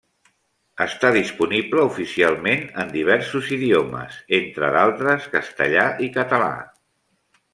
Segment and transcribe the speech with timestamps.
[0.85, 6.49] Està disponible oficialment en diversos idiomes, entre d'altres, castellà i català.